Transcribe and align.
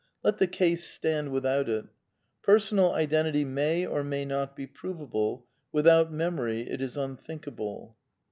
Let 0.23 0.39
the 0.39 0.47
case 0.47 0.83
stand 0.89 1.29
without 1.29 1.69
it. 1.69 1.85
Personal 2.41 2.91
identity 2.93 3.45
may 3.45 3.85
or 3.85 4.03
may 4.03 4.25
not 4.25 4.55
be 4.55 4.65
provable; 4.65 5.45
without 5.71 6.11
memory 6.11 6.61
it 6.67 6.81
is 6.81 6.97
unthink 6.97 7.47
able. 7.47 7.95